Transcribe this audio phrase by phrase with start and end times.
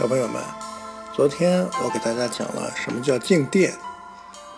[0.00, 0.42] 小朋友们
[1.14, 3.74] 昨天我给大家讲了什么叫静电，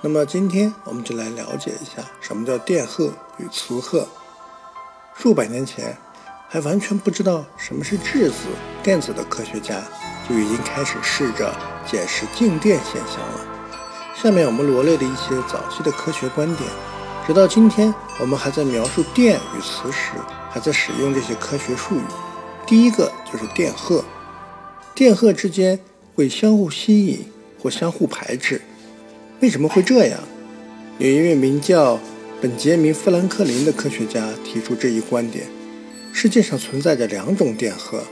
[0.00, 4.06] 那么今天我们就来了解一下什么叫电荷与磁荷。
[5.16, 5.98] 数百年前，
[6.48, 8.36] 还完全不知道什么是质子、
[8.84, 9.82] 电子的科学家，
[10.28, 11.52] 就已经开始试着
[11.84, 13.44] 解释静电现象了。
[14.14, 16.70] 下面我们罗列了一些早期的科学观点，
[17.26, 20.12] 直到今天，我们还在描述电与磁时，
[20.52, 22.04] 还在使用这些科学术语。
[22.64, 24.04] 第一个就是电荷，
[25.02, 25.80] 电荷之间
[26.14, 27.24] 会相互吸引
[27.60, 28.60] 或相互排斥。
[29.40, 30.20] 为什么会这样？
[30.98, 31.98] 有一位名叫
[32.40, 35.44] 本杰明·富兰克林的科学家提出这一观点：
[36.12, 38.04] 世界上存在着两种电荷，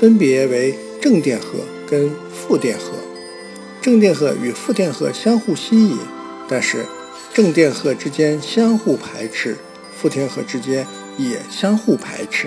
[0.00, 2.94] 分别为正电荷跟负电荷。
[3.82, 5.98] 正电荷与负电荷相互吸引，
[6.48, 6.86] 但是
[7.34, 9.58] 正电荷之间相互排斥，
[9.94, 10.86] 负电荷之间
[11.18, 12.46] 也相互排斥。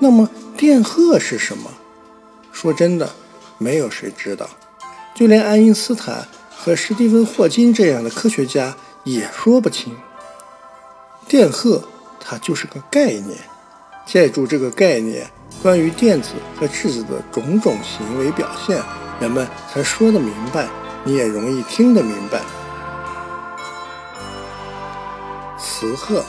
[0.00, 1.70] 那么电荷是什么？
[2.60, 3.08] 说真的，
[3.56, 4.50] 没有谁知道，
[5.14, 9.96] 就连爱因斯坦和史蒂芬·霍金这样的科学家也说不清。
[11.28, 11.84] 电荷
[12.18, 13.38] 它就是个概念，
[14.04, 15.30] 借助这个概念，
[15.62, 18.82] 关于电子和质子的种种行为表现。
[19.20, 20.68] 人们才说得明白，
[21.04, 22.40] 你也容易听得明白。
[25.56, 26.24] 磁荷，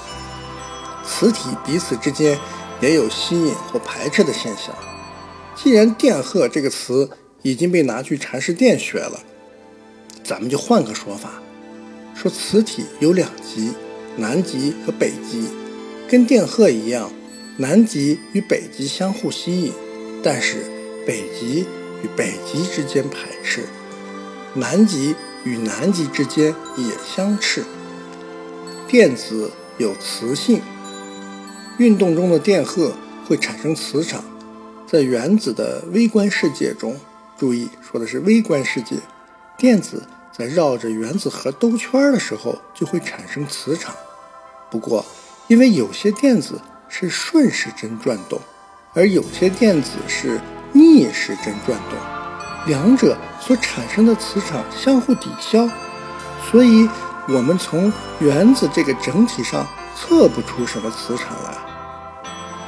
[1.03, 2.37] 磁体彼此之间
[2.81, 4.75] 也有吸引或排斥的现象。
[5.61, 7.09] 既然电荷这个词
[7.41, 9.19] 已经被拿去阐释电学了，
[10.23, 11.41] 咱们就换个说法，
[12.15, 13.73] 说磁体有两极，
[14.15, 15.43] 南极和北极，
[16.07, 17.11] 跟电荷一样，
[17.57, 19.73] 南极与北极相互吸引，
[20.23, 20.65] 但是
[21.05, 21.65] 北极。
[22.01, 23.65] 与北极之间排斥，
[24.53, 27.65] 南极与南极之间也相斥。
[28.87, 30.61] 电子有磁性，
[31.77, 32.93] 运动中的电荷
[33.27, 34.23] 会产生磁场。
[34.91, 36.97] 在原子的微观世界中，
[37.37, 38.95] 注意说的是微观世界，
[39.55, 40.03] 电子
[40.35, 43.93] 在绕着原子核兜圈的时候就会产生磁场。
[44.71, 45.05] 不过，
[45.47, 48.41] 因为有些电子是顺时针转动，
[48.95, 50.41] 而有些电子是。
[50.71, 51.97] 逆时针转动，
[52.67, 55.67] 两者所产生的磁场相互抵消，
[56.51, 56.87] 所以
[57.27, 61.57] 我们从原子这个整体上测不出什么磁场来。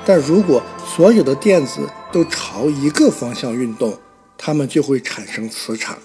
[0.04, 3.98] 但如果所有的电子都朝一个方向运动，
[4.38, 5.98] 它们就会产生磁场。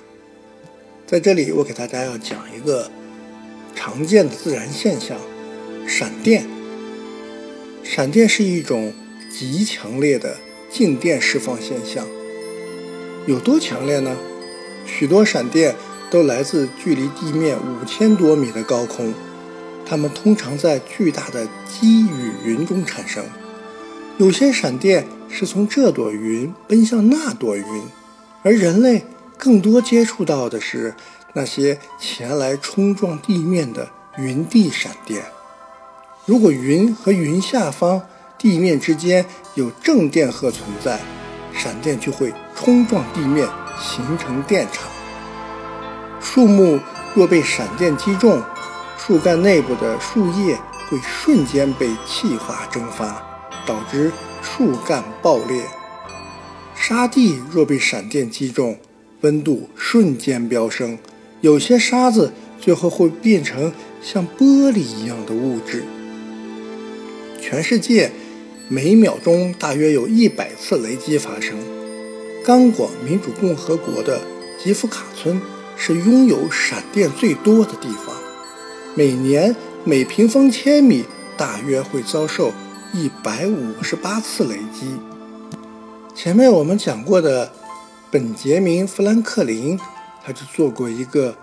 [1.06, 2.90] 在这里，我给大家要讲一个
[3.74, 5.18] 常见的自然现象——
[5.86, 6.46] 闪电。
[7.82, 8.92] 闪电是一种
[9.30, 10.36] 极强烈的。
[10.68, 12.04] 静电释放现象
[13.24, 14.16] 有多强烈呢？
[14.84, 15.74] 许多闪电
[16.10, 19.14] 都来自距离地面五千多米的高空，
[19.86, 23.24] 它们通常在巨大的积雨云中产生。
[24.18, 27.64] 有些闪电是从这朵云奔向那朵云，
[28.42, 29.04] 而人类
[29.36, 30.94] 更多接触到的是
[31.34, 33.88] 那些前来冲撞地面的
[34.18, 35.24] 云地闪电。
[36.24, 38.02] 如果云和云下方，
[38.38, 41.00] 地面之间有正电荷存在，
[41.52, 43.48] 闪电就会冲撞地面，
[43.80, 44.88] 形成电场。
[46.20, 46.80] 树木
[47.14, 48.42] 若被闪电击中，
[48.98, 50.58] 树干内部的树叶
[50.88, 53.22] 会瞬间被气化蒸发，
[53.66, 54.12] 导致
[54.56, 55.64] 树干爆裂。
[56.74, 58.78] 沙地若被闪电击中，
[59.20, 60.98] 温度瞬间飙升，
[61.42, 65.84] 有些沙子最后会变成像玻璃一样的物质。
[67.40, 68.10] 全世界。
[68.68, 71.56] 每秒钟大约有一百次雷击发生。
[72.44, 74.20] 刚果民主共和国的
[74.60, 75.40] 吉夫卡村
[75.76, 78.12] 是拥有闪电最多的地方，
[78.96, 79.54] 每年
[79.84, 81.04] 每平方千米
[81.36, 82.52] 大约会遭受
[82.96, 84.98] 一百五十八次雷击。
[86.14, 87.52] 前面我们讲过的
[88.10, 89.78] 本杰明·富兰克林，
[90.24, 91.36] 他就做过一个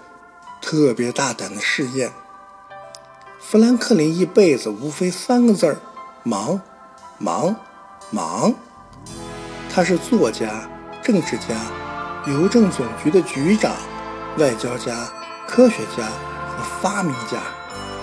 [0.60, 2.12] 特别大胆的试验。
[3.40, 5.78] 富兰克林一辈子无非三个字儿：
[6.24, 6.60] 忙。
[7.20, 7.56] 忙，
[8.10, 8.52] 忙。
[9.72, 10.68] 他是作家、
[11.04, 11.56] 政治家、
[12.26, 13.72] 邮政总局的局长、
[14.40, 15.08] 外交家、
[15.48, 16.04] 科学家
[16.58, 17.38] 和发明家。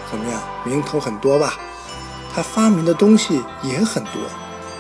[0.09, 1.59] 怎么样，名头很多吧？
[2.35, 4.13] 他发明的东西也很多，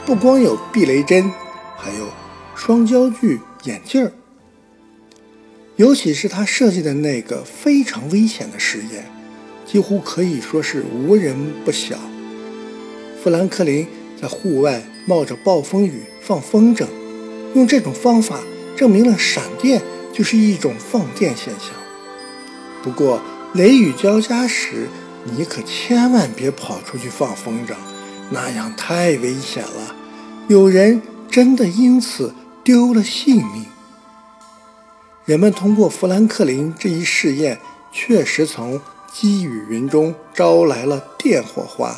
[0.07, 1.33] 不光有避雷针，
[1.77, 2.07] 还有
[2.55, 4.13] 双焦距眼镜儿。
[5.77, 9.11] 尤其是他设计的那个非常危险的实验，
[9.67, 11.97] 几乎可以说是无人不晓。
[13.23, 13.87] 富兰克林。
[14.21, 16.85] 在户外冒着暴风雨放风筝，
[17.55, 18.39] 用这种方法
[18.77, 19.81] 证明了闪电
[20.13, 21.71] 就是一种放电现象。
[22.83, 23.23] 不过
[23.55, 24.89] 雷雨交加时，
[25.25, 27.75] 你可千万别跑出去放风筝，
[28.31, 29.95] 那样太危险了。
[30.49, 32.35] 有人真的因此
[32.65, 33.67] 丢了性命。
[35.25, 37.61] 人们通过富兰克林这一试验，
[37.93, 38.81] 确实从
[39.13, 41.97] 积雨云中招来了电火花。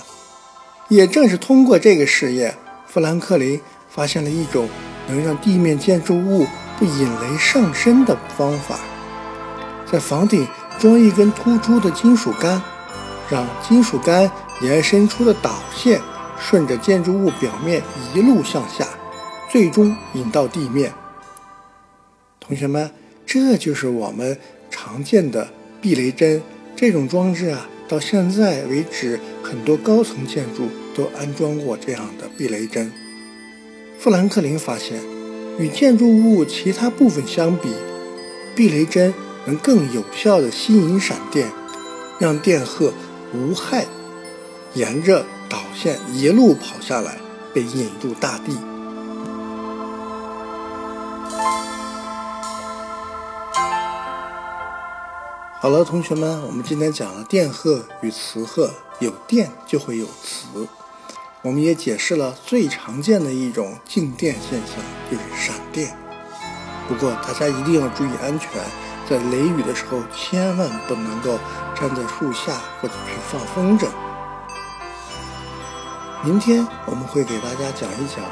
[0.88, 4.68] 也正是通过这个试验，富兰克林发现了一种
[5.08, 6.46] 能让地面建筑物
[6.78, 8.80] 不引雷上身的方法，
[9.90, 10.46] 在房顶
[10.78, 12.60] 装一根突出的金属杆，
[13.32, 14.30] 让金属杆
[14.60, 15.98] 延伸出的导线
[16.38, 17.82] 顺着建筑物表面
[18.14, 18.86] 一路向下，
[19.50, 20.92] 最终引到地面。
[22.38, 22.90] 同学们，
[23.24, 24.38] 这就是我们
[24.70, 25.48] 常见的
[25.80, 26.42] 避雷针。
[26.76, 32.92] 这种装置啊，到现在为止，很多高层建筑都安装过这样的避雷针。
[33.98, 35.00] 富兰克林发现，
[35.58, 37.70] 与建筑物其他部分相比，
[38.54, 39.14] 避雷针
[39.46, 41.50] 能更有效地吸引闪电，
[42.18, 42.92] 让电荷
[43.34, 43.86] 无害
[44.74, 47.16] 沿着导线一路跑下来，
[47.54, 48.58] 被引入大地。
[55.58, 60.66] 好了，同学们，我们今天讲了电荷与磁荷，有电就会有磁。
[61.40, 64.76] 我们也解释了最常见的一种静电现象，
[65.10, 65.96] 就是闪电。
[66.88, 68.50] 不过大家一定要注意安全，
[69.12, 71.38] 在雷雨的时候，千万不能够
[71.78, 73.86] 站在树下或者去放风筝。
[76.24, 78.24] 明天我们会给大家讲一讲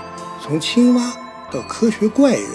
[0.43, 1.13] 从青蛙
[1.51, 2.49] 到科学怪人，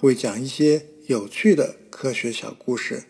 [0.00, 3.04] 会讲一些有趣的科学小故事。